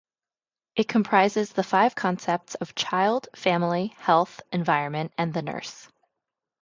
It 0.75 0.87
comprises 0.87 1.53
the 1.53 1.61
five 1.61 1.93
concepts 1.93 2.55
of 2.55 2.73
child, 2.73 3.29
family, 3.35 3.93
health, 3.99 4.41
environment 4.51 5.13
and 5.15 5.31
the 5.31 5.43
nurse. 5.43 5.87